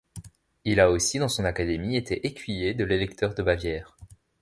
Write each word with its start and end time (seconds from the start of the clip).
Il 0.65 0.79
a 0.79 0.89
aussi 0.89 1.19
dans 1.19 1.27
son 1.27 1.45
académie 1.45 1.95
été 1.95 2.25
écuyer 2.25 2.73
de 2.73 2.83
l'Électeur 2.85 3.35
de 3.35 3.43
Bavière. 3.43 3.97